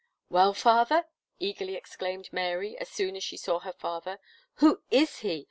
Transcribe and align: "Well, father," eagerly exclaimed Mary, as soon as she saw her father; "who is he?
"Well, 0.31 0.55
father," 0.55 1.05
eagerly 1.37 1.75
exclaimed 1.75 2.33
Mary, 2.33 2.75
as 2.75 2.89
soon 2.89 3.15
as 3.15 3.23
she 3.23 3.37
saw 3.37 3.59
her 3.59 3.73
father; 3.73 4.19
"who 4.55 4.81
is 4.89 5.19
he? 5.19 5.39